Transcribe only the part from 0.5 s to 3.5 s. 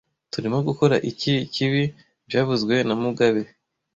gukora iki kibi byavuzwe na mugabe